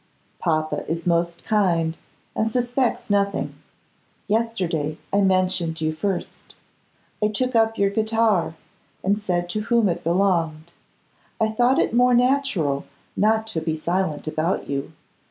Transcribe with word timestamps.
Papa 0.39 0.83
is 0.89 1.05
most 1.05 1.45
kind, 1.45 1.95
and 2.35 2.49
suspects 2.49 3.11
nothing. 3.11 3.53
Yesterday 4.27 4.97
I 5.13 5.21
mentioned 5.21 5.79
you 5.79 5.93
first. 5.93 6.55
I 7.23 7.27
took 7.27 7.55
up 7.55 7.77
your 7.77 7.91
guitar, 7.91 8.55
and 9.03 9.15
said 9.23 9.47
to 9.51 9.61
whom 9.61 9.87
it 9.87 10.03
belonged. 10.03 10.71
I 11.39 11.49
thought 11.49 11.77
it 11.77 11.93
more 11.93 12.15
natural 12.15 12.85
not 13.15 13.45
to 13.49 13.61
be 13.61 13.75
silent 13.75 14.27
about 14.27 14.67
you. 14.67 14.91